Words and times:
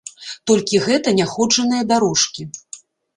Толькі 0.51 0.79
гэта 0.85 1.13
няходжаныя 1.19 1.83
дарожкі. 1.91 2.47